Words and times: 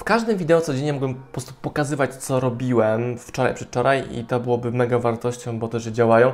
W 0.00 0.04
każdym 0.04 0.36
wideo 0.36 0.60
codziennie 0.60 0.92
mógłbym 0.92 1.14
po 1.14 1.32
prostu 1.32 1.54
pokazywać, 1.62 2.14
co 2.14 2.40
robiłem 2.40 3.18
wczoraj, 3.18 3.54
przedwczoraj 3.54 4.18
i 4.18 4.24
to 4.24 4.40
byłoby 4.40 4.72
mega 4.72 4.98
wartością, 4.98 5.58
bo 5.58 5.68
też 5.68 5.84
działają. 5.84 6.26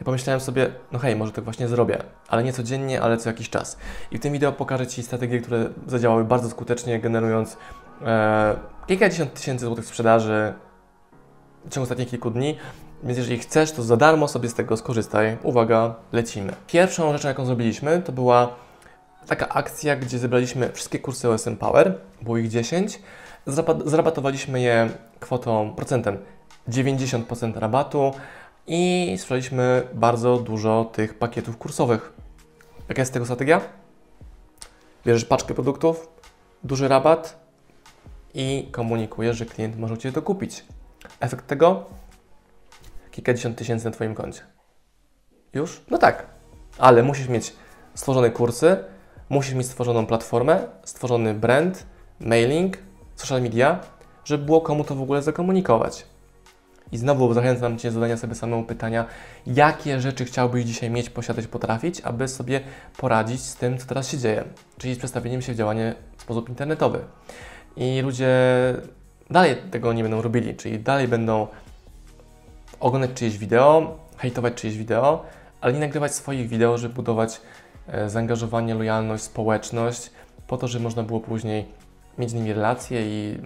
Ja 0.00 0.04
pomyślałem 0.04 0.40
sobie, 0.40 0.70
no 0.92 0.98
hej, 0.98 1.16
może 1.16 1.32
tak 1.32 1.44
właśnie 1.44 1.68
zrobię, 1.68 1.98
ale 2.28 2.44
nie 2.44 2.52
codziennie, 2.52 3.02
ale 3.02 3.16
co 3.16 3.28
jakiś 3.28 3.50
czas. 3.50 3.78
I 4.10 4.18
w 4.18 4.20
tym 4.20 4.32
wideo 4.32 4.52
pokażę 4.52 4.86
Ci 4.86 5.02
strategie, 5.02 5.40
które 5.40 5.70
zadziałały 5.86 6.24
bardzo 6.24 6.50
skutecznie, 6.50 7.00
generując 7.00 7.56
e, 8.02 8.56
kilkadziesiąt 8.86 9.34
tysięcy 9.34 9.64
złotych 9.64 9.86
sprzedaży 9.86 10.54
w 11.64 11.70
ciągu 11.70 11.82
ostatnich 11.82 12.08
kilku 12.08 12.30
dni. 12.30 12.56
Więc 13.02 13.18
jeżeli 13.18 13.38
chcesz, 13.38 13.72
to 13.72 13.82
za 13.82 13.96
darmo 13.96 14.28
sobie 14.28 14.48
z 14.48 14.54
tego 14.54 14.76
skorzystaj. 14.76 15.36
Uwaga, 15.42 15.94
lecimy. 16.12 16.52
Pierwszą 16.66 17.12
rzeczą, 17.12 17.28
jaką 17.28 17.44
zrobiliśmy, 17.44 18.02
to 18.02 18.12
była 18.12 18.48
taka 19.30 19.48
akcja, 19.48 19.96
gdzie 19.96 20.18
zebraliśmy 20.18 20.72
wszystkie 20.72 20.98
kursy 20.98 21.28
OSM 21.28 21.56
Power, 21.56 21.98
było 22.22 22.38
ich 22.38 22.48
10, 22.48 23.02
zrabatowaliśmy 23.84 24.60
je 24.60 24.90
kwotą, 25.20 25.74
procentem 25.76 26.18
90% 26.68 27.58
rabatu 27.58 28.14
i 28.66 29.14
sprzedaliśmy 29.18 29.82
bardzo 29.94 30.36
dużo 30.36 30.84
tych 30.84 31.18
pakietów 31.18 31.56
kursowych. 31.58 32.12
Jaka 32.88 33.02
jest 33.02 33.12
tego 33.12 33.24
strategia? 33.24 33.60
Bierzesz 35.06 35.24
paczkę 35.24 35.54
produktów, 35.54 36.08
duży 36.64 36.88
rabat 36.88 37.40
i 38.34 38.68
komunikujesz, 38.72 39.36
że 39.36 39.46
klient 39.46 39.78
może 39.78 39.94
u 39.94 39.96
Ciebie 39.96 40.12
to 40.12 40.22
kupić. 40.22 40.64
Efekt 41.20 41.46
tego? 41.46 41.84
Kilkadziesiąt 43.10 43.58
tysięcy 43.58 43.84
na 43.84 43.90
Twoim 43.90 44.14
koncie. 44.14 44.42
Już? 45.54 45.82
No 45.90 45.98
tak. 45.98 46.26
Ale 46.78 47.02
musisz 47.02 47.28
mieć 47.28 47.52
stworzone 47.94 48.30
kursy, 48.30 48.76
musisz 49.30 49.54
mieć 49.54 49.66
stworzoną 49.66 50.06
platformę, 50.06 50.60
stworzony 50.84 51.34
brand, 51.34 51.86
mailing, 52.20 52.78
social 53.16 53.42
media, 53.42 53.80
żeby 54.24 54.44
było 54.44 54.60
komu 54.60 54.84
to 54.84 54.94
w 54.94 55.02
ogóle 55.02 55.22
zakomunikować. 55.22 56.04
I 56.92 56.98
znowu 56.98 57.34
zachęcam 57.34 57.78
Cię 57.78 57.88
do 57.88 57.94
zadania 57.94 58.16
sobie 58.16 58.34
samemu 58.34 58.64
pytania, 58.64 59.04
jakie 59.46 60.00
rzeczy 60.00 60.24
chciałbyś 60.24 60.64
dzisiaj 60.64 60.90
mieć, 60.90 61.10
posiadać, 61.10 61.46
potrafić, 61.46 62.00
aby 62.00 62.28
sobie 62.28 62.60
poradzić 62.96 63.40
z 63.40 63.56
tym, 63.56 63.78
co 63.78 63.86
teraz 63.86 64.08
się 64.08 64.18
dzieje, 64.18 64.44
czyli 64.78 64.94
z 64.94 64.98
przestawieniem 64.98 65.42
się 65.42 65.52
w 65.52 65.56
działanie 65.56 65.94
w 66.16 66.22
sposób 66.22 66.48
internetowy. 66.48 66.98
I 67.76 68.00
ludzie 68.02 68.28
dalej 69.30 69.56
tego 69.70 69.92
nie 69.92 70.02
będą 70.02 70.22
robili, 70.22 70.54
czyli 70.56 70.78
dalej 70.78 71.08
będą 71.08 71.46
oglądać 72.80 73.10
czyjeś 73.14 73.38
wideo, 73.38 73.98
hejtować 74.16 74.54
czyjeś 74.54 74.78
wideo, 74.78 75.24
ale 75.60 75.72
nie 75.72 75.80
nagrywać 75.80 76.14
swoich 76.14 76.48
wideo, 76.48 76.78
żeby 76.78 76.94
budować 76.94 77.40
zaangażowanie, 78.06 78.74
lojalność, 78.74 79.22
społeczność, 79.24 80.10
po 80.46 80.56
to, 80.56 80.68
żeby 80.68 80.84
można 80.84 81.02
było 81.02 81.20
później 81.20 81.66
mieć 82.18 82.30
z 82.30 82.34
nimi 82.34 82.52
relacje 82.52 83.02
i 83.02 83.38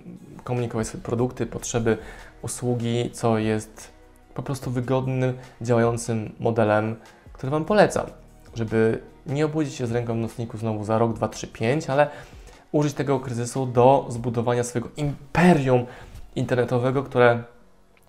komunikować 0.45 0.86
swoje 0.86 1.03
produkty, 1.03 1.47
potrzeby, 1.47 1.98
usługi, 2.42 3.11
co 3.11 3.39
jest 3.39 3.91
po 4.34 4.42
prostu 4.42 4.70
wygodnym, 4.70 5.39
działającym 5.61 6.33
modelem, 6.41 6.97
który 7.33 7.51
Wam 7.51 7.64
polecam, 7.64 8.06
żeby 8.55 9.01
nie 9.27 9.47
obudzić 9.47 9.75
się 9.75 9.86
z 9.86 9.92
ręką 9.92 10.14
w 10.14 10.17
nocniku 10.17 10.58
znowu 10.58 10.84
za 10.84 10.98
rok, 10.98 11.12
dwa, 11.12 11.29
trzy, 11.29 11.47
pięć, 11.47 11.91
ale 11.91 12.11
użyć 12.73 12.95
tego 12.95 13.20
kryzysu 13.20 13.67
do 13.67 14.06
zbudowania 14.08 14.64
swojego 14.64 14.89
imperium 14.97 15.86
internetowego, 16.36 17.03
które, 17.03 17.42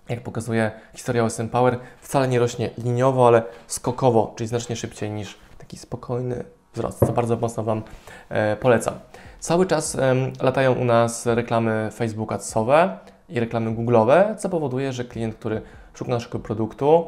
jak 0.08 0.22
pokazuje 0.22 0.70
historia 0.94 1.24
OSM 1.24 1.48
Power, 1.48 1.78
wcale 2.00 2.28
nie 2.28 2.38
rośnie 2.38 2.70
liniowo, 2.78 3.26
ale 3.26 3.42
skokowo, 3.66 4.32
czyli 4.36 4.48
znacznie 4.48 4.76
szybciej 4.76 5.10
niż 5.10 5.38
taki 5.66 5.78
spokojny 5.78 6.44
wzrost, 6.74 6.98
co 6.98 7.12
bardzo 7.12 7.36
mocno 7.36 7.62
Wam 7.62 7.82
e, 8.28 8.56
polecam. 8.56 8.94
Cały 9.40 9.66
czas 9.66 9.96
latają 10.42 10.72
u 10.72 10.84
nas 10.84 11.26
reklamy 11.26 11.88
Facebook 11.92 12.32
adsowe 12.32 12.98
i 13.28 13.40
reklamy 13.40 13.70
Google'owe, 13.70 14.36
co 14.36 14.48
powoduje, 14.48 14.92
że 14.92 15.04
klient, 15.04 15.34
który 15.34 15.62
szuka 15.94 16.10
naszego 16.10 16.38
produktu, 16.38 17.06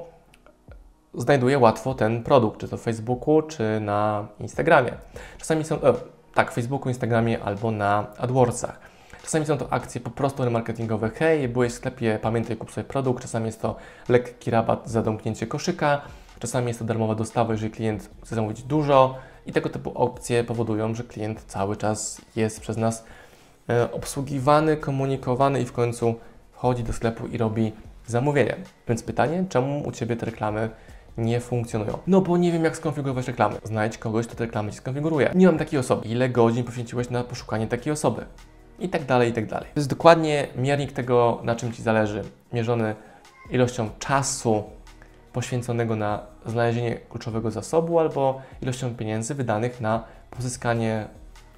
znajduje 1.14 1.58
łatwo 1.58 1.94
ten 1.94 2.22
produkt, 2.22 2.60
czy 2.60 2.68
to 2.68 2.76
w 2.76 2.80
Facebooku, 2.80 3.42
czy 3.42 3.80
na 3.80 4.28
Instagramie. 4.40 4.92
Czasami 5.38 5.64
są, 5.64 5.82
e, 5.82 5.94
tak, 6.34 6.52
Facebooku, 6.52 6.88
Instagramie 6.88 7.42
albo 7.42 7.70
na 7.70 8.06
AdWordsach. 8.18 8.80
Czasami 9.22 9.46
są 9.46 9.58
to 9.58 9.72
akcje 9.72 10.00
po 10.00 10.10
prostu 10.10 10.44
remarketingowe. 10.44 11.10
Hej, 11.10 11.48
byłeś 11.48 11.72
w 11.72 11.74
sklepie, 11.74 12.18
pamiętaj, 12.22 12.56
kup 12.56 12.72
sobie 12.72 12.84
produkt. 12.84 13.22
Czasami 13.22 13.46
jest 13.46 13.62
to 13.62 13.76
lekki 14.08 14.50
rabat 14.50 14.90
za 14.90 15.02
domknięcie 15.02 15.46
koszyka. 15.46 16.00
Czasami 16.38 16.68
jest 16.68 16.78
to 16.78 16.84
darmowa 16.84 17.14
dostawa, 17.14 17.52
jeżeli 17.52 17.70
klient 17.70 18.10
chce 18.22 18.34
zamówić 18.34 18.62
dużo 18.62 19.14
i 19.46 19.52
tego 19.52 19.68
typu 19.68 19.92
opcje 19.94 20.44
powodują, 20.44 20.94
że 20.94 21.04
klient 21.04 21.44
cały 21.46 21.76
czas 21.76 22.20
jest 22.36 22.60
przez 22.60 22.76
nas 22.76 23.04
e, 23.68 23.92
obsługiwany, 23.92 24.76
komunikowany 24.76 25.60
i 25.60 25.64
w 25.64 25.72
końcu 25.72 26.14
wchodzi 26.52 26.84
do 26.84 26.92
sklepu 26.92 27.26
i 27.26 27.38
robi 27.38 27.72
zamówienie. 28.06 28.56
Więc 28.88 29.02
pytanie, 29.02 29.44
czemu 29.48 29.88
u 29.88 29.92
Ciebie 29.92 30.16
te 30.16 30.26
reklamy 30.26 30.70
nie 31.18 31.40
funkcjonują? 31.40 31.98
No 32.06 32.20
bo 32.20 32.36
nie 32.36 32.52
wiem, 32.52 32.64
jak 32.64 32.76
skonfigurować 32.76 33.26
reklamy. 33.26 33.56
Znajdź 33.64 33.98
kogoś, 33.98 34.26
kto 34.26 34.36
te 34.36 34.44
reklamy 34.44 34.70
Ci 34.70 34.76
skonfiguruje. 34.76 35.30
Nie 35.34 35.46
mam 35.46 35.58
takiej 35.58 35.80
osoby. 35.80 36.08
Ile 36.08 36.28
godzin 36.28 36.64
poświęciłeś 36.64 37.10
na 37.10 37.24
poszukanie 37.24 37.66
takiej 37.66 37.92
osoby? 37.92 38.24
I 38.78 38.88
tak 38.88 39.04
dalej, 39.04 39.30
i 39.30 39.32
tak 39.32 39.46
dalej. 39.46 39.68
To 39.74 39.80
jest 39.80 39.90
dokładnie 39.90 40.46
miernik 40.56 40.92
tego, 40.92 41.40
na 41.42 41.56
czym 41.56 41.72
Ci 41.72 41.82
zależy. 41.82 42.22
Mierzony 42.52 42.94
ilością 43.50 43.90
czasu, 43.98 44.64
poświęconego 45.32 45.96
na 45.96 46.20
znalezienie 46.46 46.96
kluczowego 46.96 47.50
zasobu 47.50 47.98
albo 47.98 48.40
ilością 48.62 48.94
pieniędzy 48.94 49.34
wydanych 49.34 49.80
na 49.80 50.04
pozyskanie 50.30 51.08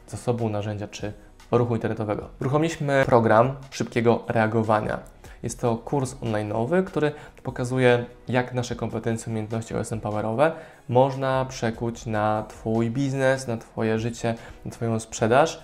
zasobu, 0.09 0.49
narzędzia 0.49 0.89
czy 0.89 1.13
ruchu 1.51 1.75
internetowego. 1.75 2.29
Uruchomiliśmy 2.41 3.05
program 3.07 3.57
szybkiego 3.71 4.25
reagowania. 4.29 4.99
Jest 5.43 5.61
to 5.61 5.77
kurs 5.77 6.15
online'owy, 6.15 6.85
który 6.85 7.13
pokazuje, 7.43 8.05
jak 8.29 8.55
nasze 8.55 8.77
kompetencje, 8.77 9.31
umiejętności 9.31 9.75
OSM 9.75 10.01
Powerowe 10.01 10.53
można 10.89 11.45
przekuć 11.45 12.07
na 12.07 12.45
Twój 12.49 12.91
biznes, 12.91 13.47
na 13.47 13.57
Twoje 13.57 13.99
życie, 13.99 14.35
na 14.65 14.71
Twoją 14.71 15.01
sprzedaż. 15.01 15.63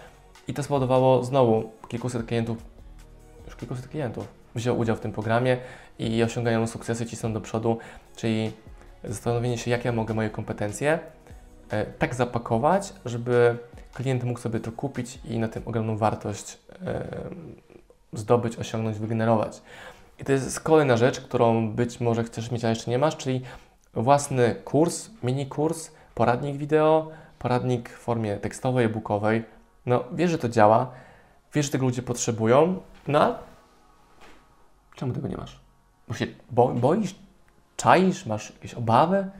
I 0.48 0.54
to 0.54 0.62
spowodowało 0.62 1.24
znowu 1.24 1.70
kilkuset 1.88 2.26
klientów, 2.26 2.58
już 3.46 3.56
kilkuset 3.56 3.88
klientów 3.88 4.28
wziął 4.54 4.78
udział 4.78 4.96
w 4.96 5.00
tym 5.00 5.12
programie 5.12 5.56
i 5.98 6.22
osiągają 6.22 6.66
sukcesy, 6.66 7.06
ci 7.06 7.16
są 7.16 7.32
do 7.32 7.40
przodu, 7.40 7.78
czyli 8.16 8.52
zastanowienie 9.04 9.58
się, 9.58 9.70
jak 9.70 9.84
ja 9.84 9.92
mogę 9.92 10.14
moje 10.14 10.30
kompetencje 10.30 10.98
e, 11.70 11.86
tak 11.86 12.14
zapakować, 12.14 12.92
żeby 13.04 13.58
klient 13.94 14.24
mógł 14.24 14.40
sobie 14.40 14.60
to 14.60 14.72
kupić 14.72 15.18
i 15.24 15.38
na 15.38 15.48
tym 15.48 15.62
ogromną 15.66 15.96
wartość 15.96 16.58
e, 16.86 17.06
zdobyć, 18.12 18.56
osiągnąć, 18.56 18.98
wygenerować. 18.98 19.62
I 20.18 20.24
to 20.24 20.32
jest 20.32 20.60
kolejna 20.60 20.96
rzecz, 20.96 21.20
którą 21.20 21.72
być 21.72 22.00
może 22.00 22.24
chcesz 22.24 22.50
mieć, 22.50 22.64
a 22.64 22.68
jeszcze 22.68 22.90
nie 22.90 22.98
masz, 22.98 23.16
czyli 23.16 23.42
własny 23.94 24.54
kurs, 24.64 25.10
mini 25.22 25.46
kurs, 25.46 25.90
poradnik 26.14 26.56
wideo, 26.56 27.10
poradnik 27.38 27.90
w 27.90 27.98
formie 27.98 28.36
tekstowej, 28.36 28.86
e-bookowej. 28.86 29.44
No, 29.86 30.04
wiesz, 30.12 30.30
że 30.30 30.38
to 30.38 30.48
działa, 30.48 30.90
wiesz, 31.54 31.66
że 31.66 31.72
tego 31.72 31.86
ludzie 31.86 32.02
potrzebują, 32.02 32.80
no 33.08 33.34
czemu 34.94 35.12
tego 35.12 35.28
nie 35.28 35.36
masz? 35.36 35.65
Bo 36.08 36.14
się 36.14 36.26
bo, 36.50 36.68
boisz, 36.68 37.14
czaisz, 37.76 38.26
masz 38.26 38.50
jakieś 38.50 38.74
obawy? 38.74 39.30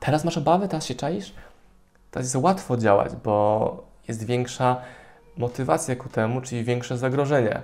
Teraz 0.00 0.24
masz 0.24 0.38
obawy, 0.38 0.68
teraz 0.68 0.86
się 0.86 0.94
czaisz? 0.94 1.34
Teraz 2.10 2.26
jest 2.26 2.44
łatwo 2.44 2.76
działać, 2.76 3.12
bo 3.24 3.88
jest 4.08 4.26
większa 4.26 4.76
motywacja 5.36 5.96
ku 5.96 6.08
temu, 6.08 6.40
czyli 6.40 6.64
większe 6.64 6.98
zagrożenie, 6.98 7.62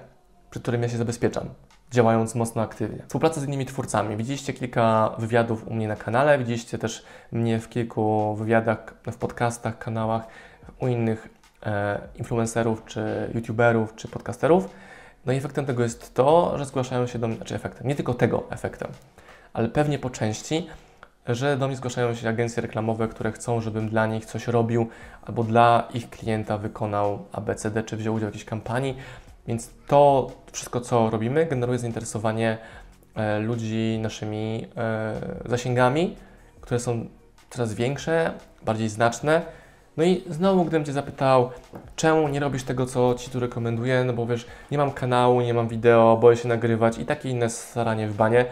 przy 0.50 0.60
którym 0.60 0.82
ja 0.82 0.88
się 0.88 0.96
zabezpieczam, 0.96 1.48
działając 1.90 2.34
mocno 2.34 2.62
aktywnie. 2.62 3.02
Współpraca 3.02 3.40
z 3.40 3.44
innymi 3.44 3.66
twórcami. 3.66 4.16
Widzieliście 4.16 4.52
kilka 4.52 5.14
wywiadów 5.18 5.68
u 5.68 5.74
mnie 5.74 5.88
na 5.88 5.96
kanale, 5.96 6.38
widzieliście 6.38 6.78
też 6.78 7.04
mnie 7.32 7.60
w 7.60 7.68
kilku 7.68 8.34
wywiadach, 8.34 8.94
w 9.12 9.16
podcastach, 9.16 9.78
kanałach 9.78 10.26
u 10.80 10.86
innych 10.86 11.28
e, 11.66 12.00
influencerów, 12.16 12.84
czy 12.84 13.30
youtuberów, 13.34 13.94
czy 13.94 14.08
podcasterów. 14.08 14.68
No 15.26 15.32
i 15.32 15.36
efektem 15.36 15.66
tego 15.66 15.82
jest 15.82 16.14
to, 16.14 16.58
że 16.58 16.64
zgłaszają 16.64 17.06
się 17.06 17.18
do 17.18 17.28
mnie, 17.28 17.36
znaczy 17.36 17.54
efektem, 17.54 17.86
nie 17.86 17.94
tylko 17.94 18.14
tego 18.14 18.44
efektem, 18.50 18.90
ale 19.52 19.68
pewnie 19.68 19.98
po 19.98 20.10
części, 20.10 20.66
że 21.26 21.56
do 21.56 21.66
mnie 21.66 21.76
zgłaszają 21.76 22.14
się 22.14 22.28
agencje 22.28 22.62
reklamowe, 22.62 23.08
które 23.08 23.32
chcą, 23.32 23.60
żebym 23.60 23.88
dla 23.88 24.06
nich 24.06 24.24
coś 24.26 24.48
robił 24.48 24.88
albo 25.22 25.44
dla 25.44 25.88
ich 25.94 26.10
klienta 26.10 26.58
wykonał 26.58 27.26
ABCD, 27.32 27.82
czy 27.82 27.96
wziął 27.96 28.14
udział 28.14 28.26
w 28.26 28.32
jakiejś 28.32 28.44
kampanii. 28.44 28.96
Więc 29.46 29.70
to 29.86 30.30
wszystko, 30.52 30.80
co 30.80 31.10
robimy, 31.10 31.46
generuje 31.46 31.78
zainteresowanie 31.78 32.58
e, 33.14 33.38
ludzi 33.38 33.98
naszymi 34.02 34.66
e, 34.76 35.14
zasięgami, 35.46 36.16
które 36.60 36.80
są 36.80 37.06
coraz 37.50 37.74
większe, 37.74 38.32
bardziej 38.62 38.88
znaczne, 38.88 39.42
No 39.96 40.04
i 40.04 40.24
znowu, 40.30 40.64
gdybym 40.64 40.84
Cię 40.84 40.92
zapytał, 40.92 41.50
czemu 41.96 42.28
nie 42.28 42.40
robisz 42.40 42.62
tego, 42.64 42.86
co 42.86 43.14
Ci 43.14 43.30
tu 43.30 43.40
rekomenduję, 43.40 44.04
no 44.04 44.12
bo 44.12 44.26
wiesz, 44.26 44.46
nie 44.70 44.78
mam 44.78 44.90
kanału, 44.90 45.40
nie 45.40 45.54
mam 45.54 45.68
wideo, 45.68 46.18
boję 46.20 46.36
się 46.36 46.48
nagrywać 46.48 46.98
i 46.98 47.06
takie 47.06 47.30
inne 47.30 47.50
staranie 47.50 48.08
w 48.08 48.14
banie, 48.14 48.46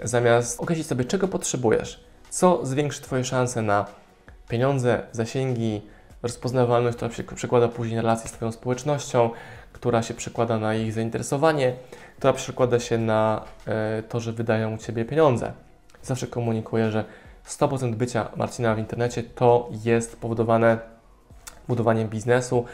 zamiast 0.00 0.60
określić 0.60 0.86
sobie, 0.86 1.04
czego 1.04 1.28
potrzebujesz, 1.28 2.04
co 2.30 2.66
zwiększy 2.66 3.02
Twoje 3.02 3.24
szanse 3.24 3.62
na 3.62 3.86
pieniądze, 4.48 5.02
zasięgi, 5.12 5.80
rozpoznawalność, 6.22 6.96
która 6.96 7.10
się 7.12 7.22
przekłada 7.22 7.68
później 7.68 7.96
na 7.96 8.02
relacje 8.02 8.28
z 8.28 8.32
Twoją 8.32 8.52
społecznością, 8.52 9.30
która 9.72 10.02
się 10.02 10.14
przekłada 10.14 10.58
na 10.58 10.74
ich 10.74 10.92
zainteresowanie, 10.92 11.72
która 12.18 12.32
przekłada 12.32 12.80
się 12.80 12.98
na 12.98 13.44
e, 13.66 14.02
to, 14.08 14.20
że 14.20 14.32
wydają 14.32 14.74
u 14.74 14.78
Ciebie 14.78 15.04
pieniądze. 15.04 15.52
Zawsze 16.02 16.26
komunikuję, 16.26 16.90
że 16.90 17.04
100% 17.46 17.94
bycia 17.94 18.28
Marcina 18.36 18.74
w 18.74 18.78
internecie 18.78 19.22
to 19.22 19.68
jest 19.84 20.20
powodowane 20.20 20.78
budowaniem 21.68 22.08
biznesu, 22.08 22.64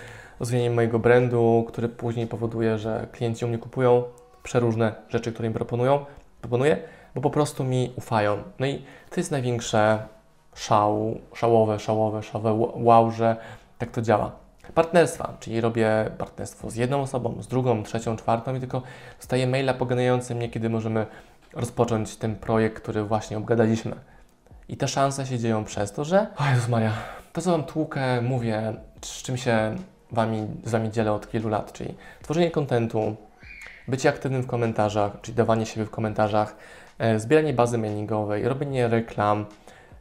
rozwijaniem 0.40 0.74
mojego 0.74 0.98
brandu, 0.98 1.64
który 1.68 1.88
później 1.88 2.26
powoduje, 2.26 2.78
że 2.78 3.06
klienci 3.12 3.44
u 3.44 3.48
mnie 3.48 3.58
kupują 3.58 4.02
przeróżne 4.42 4.94
rzeczy, 5.08 5.32
które 5.32 5.48
im 5.48 5.54
proponują, 5.54 6.04
proponuję, 6.40 6.78
bo 7.14 7.20
po 7.20 7.30
prostu 7.30 7.64
mi 7.64 7.92
ufają. 7.96 8.42
No 8.58 8.66
i 8.66 8.82
to 9.10 9.20
jest 9.20 9.30
największe 9.30 9.98
szał, 10.54 11.18
szałowe, 11.34 11.78
szałowe, 11.78 12.22
szałowe 12.22 12.70
wow, 12.74 13.10
że 13.10 13.36
tak 13.78 13.90
to 13.90 14.02
działa. 14.02 14.32
Partnerstwa, 14.74 15.36
czyli 15.40 15.60
robię 15.60 16.10
partnerstwo 16.18 16.70
z 16.70 16.76
jedną 16.76 17.02
osobą, 17.02 17.42
z 17.42 17.48
drugą, 17.48 17.82
trzecią, 17.82 18.16
czwartą 18.16 18.54
i 18.54 18.60
tylko 18.60 18.82
dostaję 19.18 19.46
maila 19.46 19.74
pogadające 19.74 20.34
mnie, 20.34 20.48
kiedy 20.48 20.70
możemy 20.70 21.06
rozpocząć 21.54 22.16
ten 22.16 22.36
projekt, 22.36 22.82
który 22.82 23.04
właśnie 23.04 23.38
obgadaliśmy. 23.38 23.96
I 24.68 24.76
te 24.76 24.88
szanse 24.88 25.26
się 25.26 25.38
dzieją 25.38 25.64
przez 25.64 25.92
to, 25.92 26.04
że. 26.04 26.26
O 26.36 26.50
Jezus 26.50 26.68
Maria, 26.68 26.92
to 27.32 27.40
co 27.40 27.50
Wam 27.50 27.64
tłukę, 27.64 28.22
mówię, 28.22 28.72
z 29.02 29.22
czym 29.22 29.36
się 29.36 29.76
wami, 30.12 30.46
z 30.64 30.70
Wami 30.70 30.90
dzielę 30.90 31.12
od 31.12 31.26
wielu 31.26 31.48
lat, 31.48 31.72
czyli 31.72 31.94
tworzenie 32.22 32.50
kontentu, 32.50 33.16
bycie 33.88 34.08
aktywnym 34.08 34.42
w 34.42 34.46
komentarzach, 34.46 35.12
czyli 35.22 35.36
dawanie 35.36 35.66
siebie 35.66 35.86
w 35.86 35.90
komentarzach, 35.90 36.56
e, 36.98 37.20
zbieranie 37.20 37.52
bazy 37.52 37.78
mailingowej, 37.78 38.48
robienie 38.48 38.88
reklam, 38.88 39.46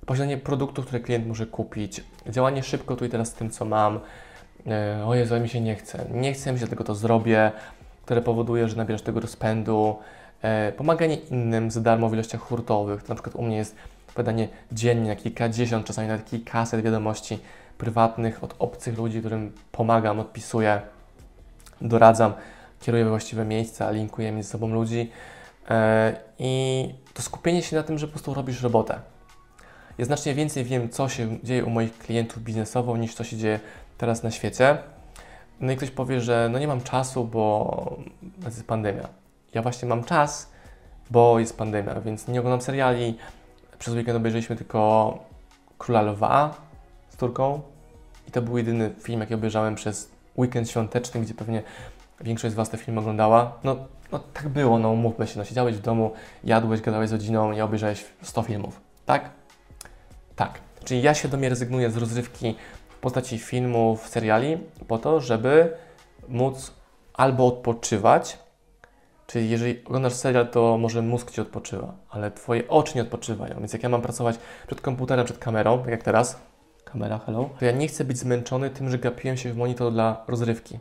posiadanie 0.06 0.38
produktów, 0.38 0.86
które 0.86 1.00
klient 1.00 1.28
może 1.28 1.46
kupić, 1.46 2.04
działanie 2.30 2.64
szybko 2.64 2.96
tu 2.96 3.06
i 3.06 3.10
teraz 3.10 3.28
z 3.28 3.34
tym, 3.34 3.50
co 3.50 3.66
mam. 3.66 4.00
E, 4.68 5.06
o 5.06 5.16
Jezu, 5.16 5.40
mi 5.40 5.50
się 5.50 5.62
nie 5.62 5.76
chce, 5.76 6.06
nie 6.12 6.34
chcę 6.34 6.54
mi 6.54 6.60
się 6.60 6.68
tego, 6.68 6.84
to 6.84 6.96
zrobię, 6.96 7.52
które 8.06 8.22
powoduje, 8.22 8.68
że 8.68 8.76
nabierasz 8.76 9.02
tego 9.02 9.20
rozpędu, 9.20 9.96
e, 10.42 10.72
pomaganie 10.72 11.16
innym 11.16 11.72
za 11.72 11.82
darmo 11.82 12.10
w 12.10 12.14
ilościach 12.14 12.42
hurtowych, 12.42 13.04
to 13.04 13.10
na 13.10 13.16
przykład 13.16 13.36
u 13.36 13.42
mnie 13.42 13.58
jest 13.58 13.76
podanie 14.18 14.48
dziennie 14.72 15.10
na 15.10 15.16
kilkadziesiąt, 15.16 15.86
czasami 15.86 16.08
nawet 16.08 16.26
kilkaset 16.26 16.82
wiadomości 16.82 17.40
prywatnych 17.78 18.44
od 18.44 18.56
obcych 18.60 18.98
ludzi, 18.98 19.20
którym 19.20 19.52
pomagam, 19.72 20.20
odpisuję, 20.20 20.82
doradzam, 21.82 22.34
kieruję 22.80 23.04
we 23.04 23.10
właściwe 23.10 23.46
miejsca, 23.46 23.92
linkuję 23.92 24.32
między 24.32 24.50
sobą 24.50 24.68
ludzi 24.68 25.12
e, 25.70 26.16
i 26.40 26.94
to 27.14 27.22
skupienie 27.22 27.62
się 27.62 27.76
na 27.76 27.84
tym, 27.84 27.98
że 27.98 28.08
po 28.08 28.12
prostu 28.12 28.34
robisz 28.34 28.62
robotę. 28.62 29.00
Ja 29.98 30.06
znacznie 30.06 30.34
więcej 30.34 30.64
wiem, 30.64 30.90
co 30.90 31.10
się 31.10 31.38
dzieje 31.44 31.66
u 31.66 31.70
moich 31.70 31.98
klientów 31.98 32.44
biznesowo, 32.44 32.98
niż 32.98 33.14
co 33.14 33.24
się 33.24 33.38
dzieje 33.38 33.60
teraz 33.98 34.24
na 34.24 34.32
świecie. 34.32 34.78
No 35.60 35.72
i 35.72 35.76
ktoś 35.76 35.92
powie, 35.92 36.22
że 36.22 36.50
no 36.52 36.60
nie 36.60 36.68
mam 36.68 36.82
czasu, 36.82 37.26
bo 37.26 37.98
jest 38.46 38.68
pandemia. 38.68 39.08
Ja 39.54 39.62
właśnie 39.62 39.88
mam 39.88 40.04
czas, 40.04 40.50
bo 41.12 41.40
jest 41.40 41.58
pandemia, 41.58 42.02
więc 42.02 42.28
nie 42.28 42.40
oglądam 42.40 42.62
seriali, 42.62 43.18
przez 43.80 43.94
weekend 43.94 44.18
obejrzeliśmy 44.18 44.56
tylko 44.56 45.20
Króla 45.78 46.02
Lwa 46.02 46.56
z 47.10 47.18
Turką 47.18 47.62
i 48.28 48.32
to 48.32 48.42
był 48.42 48.58
jedyny 48.58 48.92
film, 49.00 49.20
jaki 49.20 49.34
obejrzałem 49.34 49.76
przez 49.76 50.12
weekend 50.38 50.70
świąteczny, 50.70 51.22
gdzie 51.22 51.34
pewnie 51.34 51.64
większość 52.22 52.54
z 52.54 52.56
Was 52.56 52.70
te 52.70 52.78
filmy 52.78 53.00
oglądała. 53.00 53.58
No, 53.64 53.76
no 54.12 54.20
tak 54.34 54.50
było, 54.50 54.80
no 54.80 54.96
mówmy 54.96 55.28
się, 55.28 55.40
no 55.40 55.46
siedziałeś 55.46 55.76
w 55.76 55.82
domu, 55.82 56.12
jadłeś, 56.44 56.82
gadałeś 56.82 57.10
z 57.10 57.14
rodziną 57.14 57.52
i 57.52 57.62
obejrzałeś 57.62 58.06
100 58.22 58.42
filmów, 58.42 58.82
tak? 59.06 59.30
Tak. 60.36 60.60
Czyli 60.84 61.02
ja 61.02 61.14
świadomie 61.14 61.50
rezygnuję 61.50 61.92
z 61.92 61.98
rozrywki 61.98 62.56
w 62.90 62.96
postaci 62.96 63.40
filmów, 63.40 64.08
seriali 64.08 64.58
po 64.88 64.98
to, 64.98 65.22
żeby 65.22 65.74
móc 66.28 66.74
albo 67.14 67.48
odpoczywać, 67.48 68.40
Czyli 69.28 69.50
jeżeli 69.50 69.86
oglądasz 69.86 70.14
serial, 70.14 70.48
to 70.48 70.78
może 70.78 71.02
mózg 71.02 71.32
Ci 71.32 71.42
odpoczywa, 71.42 71.94
ale 72.10 72.32
Twoje 72.32 72.68
oczy 72.68 72.96
nie 72.96 73.02
odpoczywają. 73.02 73.60
Więc 73.60 73.74
jak 73.74 73.84
ja 73.84 73.90
mam 73.90 74.02
pracować 74.02 74.36
przed 74.68 74.82
komputerem, 74.82 75.26
przed 75.26 75.38
kamerą, 75.38 75.80
tak 75.80 75.88
jak 75.88 76.04
teraz, 76.04 76.42
kamera, 76.86 77.20
hello, 77.20 77.50
to 77.60 77.66
ja 77.66 77.72
nie 77.72 77.88
chcę 77.88 78.06
być 78.06 78.18
zmęczony 78.18 78.70
tym, 78.70 78.90
że 78.90 78.98
gapiłem 78.98 79.38
się 79.38 79.54
w 79.54 79.58
monitor 79.58 79.94
dla 79.94 80.24
rozrywki. 80.28 80.80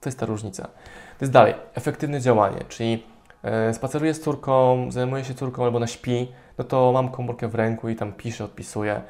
To 0.00 0.08
jest 0.08 0.18
ta 0.18 0.26
różnica. 0.26 0.62
To 1.18 1.24
jest 1.24 1.32
dalej, 1.32 1.54
efektywne 1.74 2.20
działanie, 2.20 2.64
czyli 2.68 3.04
e, 3.42 3.74
spaceruję 3.74 4.14
z 4.14 4.20
córką, 4.20 4.86
zajmuję 4.90 5.24
się 5.24 5.34
córką 5.34 5.64
albo 5.64 5.78
na 5.78 5.86
śpi, 5.86 6.28
no 6.58 6.64
to 6.64 6.92
mam 6.92 7.08
komórkę 7.08 7.48
w 7.48 7.54
ręku 7.54 7.88
i 7.88 7.96
tam 7.96 8.12
piszę, 8.12 8.44
odpisuję. 8.44 9.02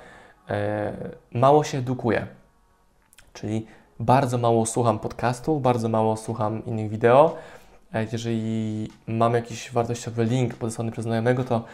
E, 0.49 0.93
mało 1.33 1.65
się 1.65 1.79
edukuję, 1.79 2.27
czyli 3.33 3.67
bardzo 4.01 4.39
mało 4.39 4.67
słucham 4.67 4.99
podcastów, 4.99 5.63
bardzo 5.63 5.89
mało 5.89 6.17
słucham 6.17 6.65
innych 6.65 6.91
wideo, 6.91 7.37
jeżeli 8.13 8.89
mam 9.07 9.35
jakiś 9.35 9.73
wartościowy 9.73 10.25
link 10.25 10.55
podesłany 10.55 10.93
przez 10.93 11.05
znajomego, 11.05 11.45
to 11.45 11.65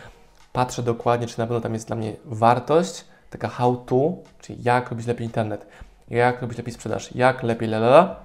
patrzę 0.52 0.82
dokładnie, 0.82 1.26
czy 1.26 1.38
na 1.38 1.46
pewno 1.46 1.60
tam 1.60 1.74
jest 1.74 1.86
dla 1.86 1.96
mnie 1.96 2.16
wartość, 2.24 3.04
taka 3.30 3.48
how 3.48 3.76
to, 3.76 4.12
czyli 4.40 4.62
jak 4.62 4.90
robić 4.90 5.06
lepiej 5.06 5.26
internet, 5.26 5.66
jak 6.10 6.42
robić 6.42 6.58
lepiej 6.58 6.74
sprzedaż, 6.74 7.14
jak 7.14 7.42
lepiej 7.42 7.68
lalala 7.68 8.16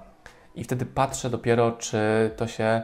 i 0.54 0.64
wtedy 0.64 0.86
patrzę 0.86 1.30
dopiero, 1.30 1.72
czy 1.72 2.30
to 2.36 2.46
się 2.46 2.82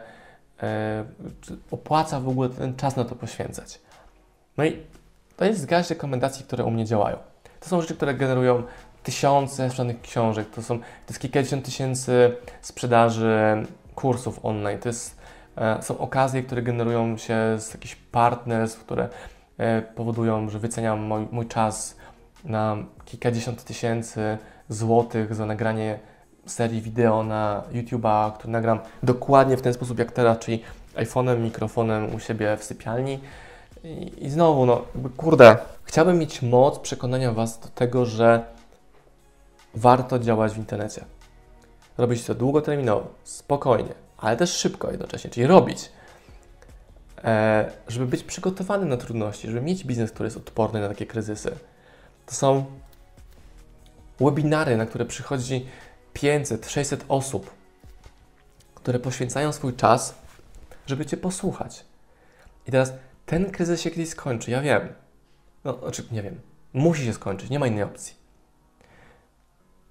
e, 0.62 1.04
czy 1.40 1.56
opłaca 1.70 2.20
w 2.20 2.28
ogóle 2.28 2.48
ten 2.48 2.76
czas 2.76 2.96
na 2.96 3.04
to 3.04 3.14
poświęcać. 3.14 3.80
No 4.56 4.64
i 4.64 4.82
to 5.36 5.44
jest 5.44 5.66
garść 5.66 5.90
rekomendacji, 5.90 6.44
które 6.44 6.64
u 6.64 6.70
mnie 6.70 6.84
działają. 6.84 7.16
To 7.60 7.68
są 7.68 7.80
rzeczy, 7.80 7.96
które 7.96 8.14
generują 8.14 8.62
tysiące 9.02 9.70
sprzedanych 9.70 10.00
książek, 10.00 10.50
to 10.50 10.62
są 10.62 10.78
to 10.78 10.84
jest 11.08 11.20
kilkadziesiąt 11.20 11.64
tysięcy 11.64 12.36
sprzedaży 12.60 13.66
kursów 13.96 14.40
online. 14.42 14.78
To 14.78 14.88
jest, 14.88 15.18
e, 15.56 15.82
są 15.82 15.98
okazje, 15.98 16.42
które 16.42 16.62
generują 16.62 17.16
się 17.16 17.36
z 17.58 17.74
jakichś 17.74 17.94
partnerstw, 17.94 18.80
które 18.80 19.08
e, 19.58 19.82
powodują, 19.82 20.50
że 20.50 20.58
wyceniam 20.58 21.00
mój, 21.00 21.26
mój 21.30 21.46
czas 21.46 21.96
na 22.44 22.76
kilkadziesiąt 23.04 23.64
tysięcy 23.64 24.38
złotych 24.68 25.34
za 25.34 25.46
nagranie 25.46 25.98
serii 26.46 26.82
wideo 26.82 27.22
na 27.22 27.62
YouTube'a, 27.72 28.32
który 28.32 28.52
nagram 28.52 28.78
dokładnie 29.02 29.56
w 29.56 29.62
ten 29.62 29.74
sposób 29.74 29.98
jak 29.98 30.12
teraz, 30.12 30.38
czyli 30.38 30.62
iPhone'em, 30.94 31.40
mikrofonem 31.40 32.14
u 32.14 32.18
siebie 32.18 32.56
w 32.56 32.64
sypialni. 32.64 33.20
I, 33.84 34.24
I, 34.24 34.30
znowu, 34.30 34.66
no, 34.66 34.84
kurde, 35.16 35.56
chciałbym 35.84 36.18
mieć 36.18 36.42
moc 36.42 36.78
przekonania 36.78 37.32
Was 37.32 37.58
do 37.58 37.68
tego, 37.68 38.06
że 38.06 38.44
warto 39.74 40.18
działać 40.18 40.52
w 40.52 40.58
internecie 40.58 41.04
robić 41.98 42.24
to 42.24 42.34
długoterminowo, 42.34 43.14
spokojnie, 43.24 43.94
ale 44.18 44.36
też 44.36 44.50
szybko 44.56 44.90
jednocześnie, 44.90 45.30
czyli 45.30 45.46
robić, 45.46 45.90
e, 47.24 47.70
żeby 47.88 48.06
być 48.06 48.22
przygotowany 48.22 48.86
na 48.86 48.96
trudności, 48.96 49.48
żeby 49.48 49.60
mieć 49.60 49.84
biznes, 49.84 50.10
który 50.10 50.26
jest 50.26 50.36
odporny 50.36 50.80
na 50.80 50.88
takie 50.88 51.06
kryzysy. 51.06 51.56
To 52.26 52.34
są 52.34 52.64
webinary, 54.20 54.76
na 54.76 54.86
które 54.86 55.04
przychodzi 55.04 55.66
500, 56.12 56.70
600 56.70 57.04
osób, 57.08 57.50
które 58.74 58.98
poświęcają 58.98 59.52
swój 59.52 59.74
czas, 59.74 60.14
żeby 60.86 61.06
Cię 61.06 61.16
posłuchać. 61.16 61.84
I 62.66 62.70
teraz 62.70 62.92
ten 63.26 63.50
kryzys 63.50 63.80
się 63.80 63.90
kiedyś 63.90 64.08
skończy, 64.08 64.50
ja 64.50 64.60
wiem. 64.60 64.88
No, 65.64 65.78
znaczy, 65.78 66.04
nie 66.10 66.22
wiem. 66.22 66.40
Musi 66.72 67.04
się 67.04 67.12
skończyć, 67.12 67.50
nie 67.50 67.58
ma 67.58 67.66
innej 67.66 67.82
opcji. 67.82 68.25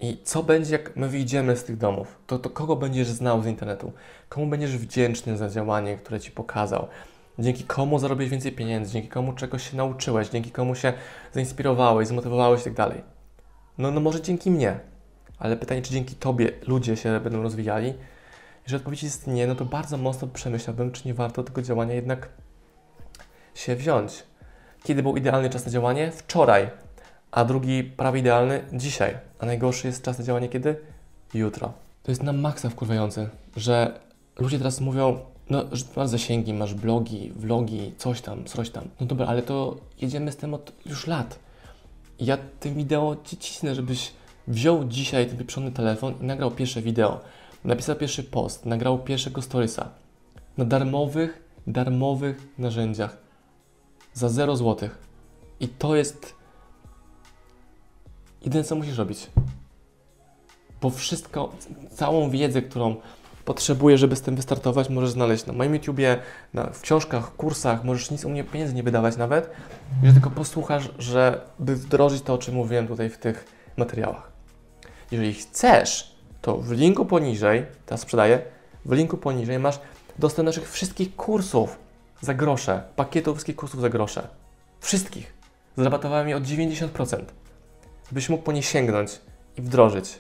I 0.05 0.17
co 0.23 0.43
będzie, 0.43 0.71
jak 0.71 0.95
my 0.95 1.09
wyjdziemy 1.09 1.57
z 1.57 1.63
tych 1.63 1.77
domów? 1.77 2.19
To, 2.27 2.39
to 2.39 2.49
kogo 2.49 2.75
będziesz 2.75 3.07
znał 3.07 3.43
z 3.43 3.45
internetu? 3.45 3.91
Komu 4.29 4.47
będziesz 4.47 4.77
wdzięczny 4.77 5.37
za 5.37 5.49
działanie, 5.49 5.97
które 5.97 6.19
ci 6.19 6.31
pokazał? 6.31 6.87
Dzięki 7.39 7.63
komu 7.63 7.99
zarobisz 7.99 8.29
więcej 8.29 8.51
pieniędzy? 8.51 8.93
Dzięki 8.93 9.07
komu 9.07 9.33
czegoś 9.33 9.71
się 9.71 9.77
nauczyłeś? 9.77 10.29
Dzięki 10.29 10.51
komu 10.51 10.75
się 10.75 10.93
zainspirowałeś, 11.33 12.07
zmotywowałeś 12.07 12.61
i 12.61 12.63
tak 12.63 12.73
dalej? 12.73 13.01
No, 13.77 13.91
no 13.91 14.01
może 14.01 14.21
dzięki 14.21 14.51
mnie. 14.51 14.79
Ale 15.39 15.57
pytanie, 15.57 15.81
czy 15.81 15.91
dzięki 15.91 16.15
Tobie 16.15 16.51
ludzie 16.67 16.97
się 16.97 17.19
będą 17.19 17.43
rozwijali? 17.43 17.93
Jeżeli 18.63 18.77
odpowiedź 18.77 19.03
jest 19.03 19.27
nie, 19.27 19.47
no 19.47 19.55
to 19.55 19.65
bardzo 19.65 19.97
mocno 19.97 20.27
przemyślałbym, 20.27 20.91
czy 20.91 21.07
nie 21.07 21.13
warto 21.13 21.43
tego 21.43 21.61
działania 21.61 21.93
jednak 21.93 22.29
się 23.55 23.75
wziąć. 23.75 24.23
Kiedy 24.83 25.03
był 25.03 25.17
idealny 25.17 25.49
czas 25.49 25.65
na 25.65 25.71
działanie? 25.71 26.11
Wczoraj 26.11 26.84
a 27.35 27.45
drugi 27.45 27.83
prawie 27.83 28.19
idealny 28.19 28.63
dzisiaj. 28.73 29.17
A 29.39 29.45
najgorszy 29.45 29.87
jest 29.87 30.03
czas 30.03 30.19
na 30.19 30.25
działanie 30.25 30.49
kiedy? 30.49 30.75
Jutro. 31.33 31.73
To 32.03 32.11
jest 32.11 32.23
na 32.23 32.33
maksa 32.33 32.69
wkurwające, 32.69 33.29
że 33.55 33.99
ludzie 34.39 34.57
teraz 34.57 34.81
mówią, 34.81 35.19
no, 35.49 35.65
że 35.71 35.85
masz 35.95 36.09
zasięgi, 36.09 36.53
masz 36.53 36.73
blogi, 36.73 37.31
vlogi, 37.35 37.93
coś 37.97 38.21
tam, 38.21 38.45
coś 38.45 38.69
tam. 38.69 38.83
No 38.99 39.05
dobra, 39.05 39.27
ale 39.27 39.41
to 39.41 39.77
jedziemy 40.01 40.31
z 40.31 40.35
tym 40.35 40.53
od 40.53 40.71
już 40.85 41.07
lat. 41.07 41.39
Ja 42.19 42.37
tym 42.59 42.75
wideo 42.75 43.15
Ci 43.23 43.37
cisnę, 43.37 43.75
żebyś 43.75 44.11
wziął 44.47 44.85
dzisiaj 44.85 45.27
ten 45.27 45.37
pieprzony 45.37 45.71
telefon 45.71 46.13
i 46.21 46.25
nagrał 46.25 46.51
pierwsze 46.51 46.81
wideo, 46.81 47.21
napisał 47.63 47.95
pierwszy 47.95 48.23
post, 48.23 48.65
nagrał 48.65 48.99
pierwszego 48.99 49.41
storiesa 49.41 49.89
na 50.57 50.65
darmowych, 50.65 51.43
darmowych 51.67 52.47
narzędziach 52.57 53.17
za 54.13 54.29
0 54.29 54.57
zł. 54.57 54.89
I 55.59 55.67
to 55.67 55.95
jest 55.95 56.35
jedyne, 58.45 58.63
co 58.63 58.75
musisz 58.75 58.97
robić. 58.97 59.29
Bo 60.81 60.89
wszystko, 60.89 61.51
całą 61.91 62.29
wiedzę, 62.29 62.61
którą 62.61 62.95
potrzebujesz, 63.45 63.99
żeby 63.99 64.15
z 64.15 64.21
tym 64.21 64.35
wystartować, 64.35 64.89
możesz 64.89 65.09
znaleźć 65.09 65.45
na 65.45 65.53
moim 65.53 65.73
YouTubie, 65.73 66.17
na, 66.53 66.63
w 66.63 66.81
książkach, 66.81 67.35
kursach, 67.35 67.83
możesz 67.83 68.11
nic 68.11 68.25
u 68.25 68.29
mnie 68.29 68.43
pieniędzy 68.43 68.73
nie 68.73 68.83
wydawać 68.83 69.17
nawet, 69.17 69.49
że 70.03 70.13
tylko 70.13 70.29
posłuchasz, 70.29 70.89
żeby 70.99 71.75
wdrożyć 71.75 72.21
to, 72.21 72.33
o 72.33 72.37
czym 72.37 72.55
mówiłem 72.55 72.87
tutaj 72.87 73.09
w 73.09 73.17
tych 73.17 73.45
materiałach. 73.77 74.31
Jeżeli 75.11 75.33
chcesz, 75.33 76.15
to 76.41 76.57
w 76.57 76.71
linku 76.71 77.05
poniżej, 77.05 77.65
teraz 77.85 78.01
sprzedaję, 78.01 78.41
w 78.85 78.91
linku 78.91 79.17
poniżej 79.17 79.59
masz 79.59 79.79
dostęp 80.19 80.45
do 80.45 80.49
naszych 80.49 80.71
wszystkich 80.71 81.15
kursów 81.15 81.79
za 82.21 82.33
grosze, 82.33 82.83
pakietów 82.95 83.35
wszystkich 83.35 83.55
kursów 83.55 83.81
za 83.81 83.89
grosze. 83.89 84.27
Wszystkich. 84.79 85.33
Zrabatowałem 85.77 86.29
je 86.29 86.37
o 86.37 86.39
90%. 86.39 87.23
Byś 88.11 88.29
mógł 88.29 88.43
po 88.43 88.51
nie 88.51 88.63
sięgnąć 88.63 89.21
i 89.57 89.61
wdrożyć. 89.61 90.19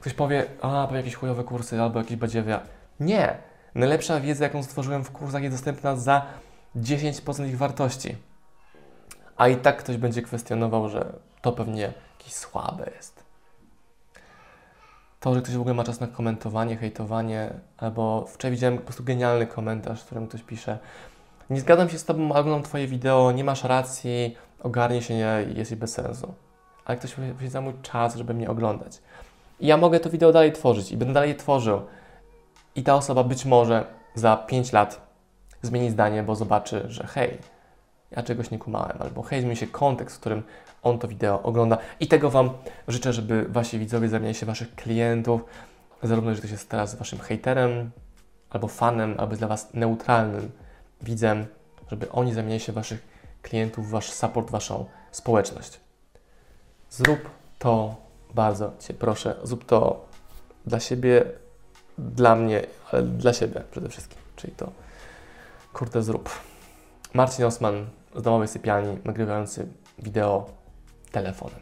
Ktoś 0.00 0.14
powie, 0.14 0.44
a, 0.62 0.86
po 0.86 0.96
jakieś 0.96 1.14
chujowe 1.14 1.44
kursy 1.44 1.82
albo 1.82 1.98
jakieś 1.98 2.16
badziewia. 2.16 2.60
Nie! 3.00 3.36
Najlepsza 3.74 4.20
wiedza, 4.20 4.44
jaką 4.44 4.62
stworzyłem 4.62 5.04
w 5.04 5.10
kursach 5.10 5.42
jest 5.42 5.54
dostępna 5.56 5.96
za 5.96 6.26
10% 6.76 7.48
ich 7.48 7.58
wartości. 7.58 8.16
A 9.36 9.48
i 9.48 9.56
tak 9.56 9.76
ktoś 9.76 9.96
będzie 9.96 10.22
kwestionował, 10.22 10.88
że 10.88 11.12
to 11.42 11.52
pewnie 11.52 11.92
jakieś 12.18 12.34
słabe 12.34 12.90
jest. 12.96 13.24
To, 15.20 15.34
że 15.34 15.42
ktoś 15.42 15.56
w 15.56 15.60
ogóle 15.60 15.74
ma 15.74 15.84
czas 15.84 16.00
na 16.00 16.06
komentowanie, 16.06 16.76
hejtowanie, 16.76 17.50
albo 17.76 18.26
wczoraj 18.26 18.52
widziałem 18.52 18.78
po 18.78 18.84
prostu 18.84 19.04
genialny 19.04 19.46
komentarz, 19.46 20.02
w 20.02 20.04
którym 20.04 20.26
ktoś 20.26 20.42
pisze 20.42 20.78
nie 21.50 21.60
zgadzam 21.60 21.88
się 21.88 21.98
z 21.98 22.04
Tobą, 22.04 22.32
oglądam 22.32 22.62
Twoje 22.62 22.86
wideo, 22.86 23.32
nie 23.32 23.44
masz 23.44 23.64
racji, 23.64 24.36
ogarnie 24.62 25.02
się, 25.02 25.14
nie, 25.14 25.46
jest 25.54 25.74
bez 25.74 25.92
sensu. 25.92 26.34
Ale 26.86 26.98
ktoś 26.98 27.14
poświęca 27.14 27.60
mój 27.60 27.74
czas, 27.82 28.16
żeby 28.16 28.34
mnie 28.34 28.50
oglądać. 28.50 28.98
I 29.60 29.66
ja 29.66 29.76
mogę 29.76 30.00
to 30.00 30.10
wideo 30.10 30.32
dalej 30.32 30.52
tworzyć 30.52 30.92
i 30.92 30.96
będę 30.96 31.14
dalej 31.14 31.36
tworzył. 31.36 31.80
I 32.74 32.82
ta 32.82 32.94
osoba 32.94 33.24
być 33.24 33.44
może 33.44 33.86
za 34.14 34.36
5 34.36 34.72
lat 34.72 35.06
zmieni 35.62 35.90
zdanie, 35.90 36.22
bo 36.22 36.34
zobaczy, 36.34 36.84
że 36.88 37.06
hej, 37.06 37.38
ja 38.10 38.22
czegoś 38.22 38.50
nie 38.50 38.58
kumałem, 38.58 38.96
albo 39.00 39.22
hej, 39.22 39.40
zmieni 39.40 39.56
się 39.56 39.66
kontekst, 39.66 40.16
w 40.16 40.20
którym 40.20 40.42
on 40.82 40.98
to 40.98 41.08
wideo 41.08 41.42
ogląda. 41.42 41.78
I 42.00 42.08
tego 42.08 42.30
Wam 42.30 42.50
życzę, 42.88 43.12
żeby 43.12 43.44
Wasi 43.48 43.78
widzowie 43.78 44.08
zamieniali 44.08 44.34
się 44.34 44.46
Waszych 44.46 44.74
klientów, 44.74 45.44
zarówno 46.02 46.30
jeżeli 46.30 46.48
ktoś 46.48 46.52
jest 46.52 46.70
teraz 46.70 46.94
Waszym 46.94 47.18
hejterem, 47.18 47.90
albo 48.50 48.68
fanem, 48.68 49.14
albo 49.18 49.36
dla 49.36 49.48
Was 49.48 49.74
neutralnym 49.74 50.50
widzem, 51.02 51.46
żeby 51.90 52.10
oni 52.10 52.34
zamieniali 52.34 52.60
się 52.60 52.72
Waszych 52.72 53.06
klientów, 53.42 53.90
Wasz 53.90 54.12
support, 54.12 54.50
Waszą 54.50 54.86
społeczność. 55.10 55.85
Zrób 56.96 57.30
to 57.58 57.94
bardzo 58.34 58.72
Cię 58.80 58.94
proszę, 58.94 59.36
zrób 59.42 59.64
to 59.64 60.04
dla 60.66 60.80
siebie, 60.80 61.24
dla 61.98 62.36
mnie, 62.36 62.62
ale 62.92 63.02
dla 63.02 63.32
siebie 63.32 63.62
przede 63.70 63.88
wszystkim. 63.88 64.18
Czyli 64.36 64.52
to, 64.52 64.70
kurde, 65.72 66.02
zrób. 66.02 66.30
Marcin 67.14 67.44
Osman 67.44 67.86
z 68.14 68.22
domowej 68.22 68.48
sypialni, 68.48 68.98
nagrywający 69.04 69.66
wideo 69.98 70.46
telefonem. 71.12 71.60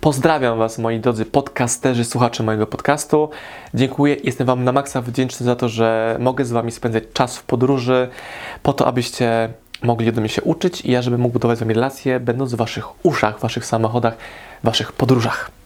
Pozdrawiam 0.00 0.58
Was, 0.58 0.78
moi 0.78 1.00
drodzy 1.00 1.24
podcasterzy, 1.24 2.04
słuchacze 2.04 2.42
mojego 2.42 2.66
podcastu. 2.66 3.30
Dziękuję, 3.74 4.16
jestem 4.24 4.46
Wam 4.46 4.64
na 4.64 4.72
maksa 4.72 5.02
wdzięczny 5.02 5.46
za 5.46 5.56
to, 5.56 5.68
że 5.68 6.16
mogę 6.20 6.44
z 6.44 6.52
Wami 6.52 6.72
spędzać 6.72 7.04
czas 7.12 7.38
w 7.38 7.44
podróży, 7.44 8.08
po 8.62 8.72
to, 8.72 8.86
abyście 8.86 9.54
mogli 9.82 10.08
ode 10.08 10.20
mnie 10.20 10.30
się 10.30 10.42
uczyć 10.42 10.80
i 10.80 10.90
ja, 10.90 11.02
żebym 11.02 11.20
mógł 11.20 11.32
budować 11.32 11.58
z 11.58 11.60
Wami 11.60 11.74
relacje, 11.74 12.20
będąc 12.20 12.52
w 12.52 12.56
Waszych 12.56 13.04
uszach, 13.04 13.38
w 13.38 13.40
Waszych 13.40 13.66
samochodach, 13.66 14.16
w 14.62 14.66
Waszych 14.66 14.92
podróżach. 14.92 15.61